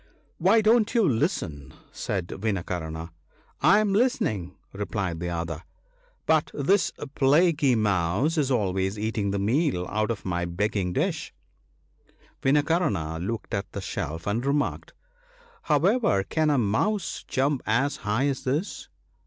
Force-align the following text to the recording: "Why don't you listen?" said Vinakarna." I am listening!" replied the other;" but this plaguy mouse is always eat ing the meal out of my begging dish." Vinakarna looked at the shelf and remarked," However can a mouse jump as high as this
"Why 0.39 0.61
don't 0.61 0.95
you 0.95 1.07
listen?" 1.07 1.75
said 1.91 2.27
Vinakarna." 2.29 3.11
I 3.71 3.77
am 3.77 3.93
listening!" 3.93 4.55
replied 4.73 5.19
the 5.19 5.29
other;" 5.29 5.61
but 6.31 6.49
this 6.55 6.91
plaguy 7.13 7.75
mouse 7.75 8.35
is 8.35 8.49
always 8.49 8.97
eat 8.97 9.19
ing 9.19 9.29
the 9.29 9.37
meal 9.37 9.85
out 9.89 10.09
of 10.09 10.25
my 10.25 10.45
begging 10.45 10.91
dish." 10.91 11.35
Vinakarna 12.41 13.19
looked 13.19 13.53
at 13.53 13.71
the 13.73 13.79
shelf 13.81 14.25
and 14.25 14.43
remarked," 14.43 14.93
However 15.69 16.23
can 16.23 16.49
a 16.49 16.57
mouse 16.57 17.23
jump 17.27 17.61
as 17.67 17.97
high 17.97 18.25
as 18.25 18.43
this 18.43 18.89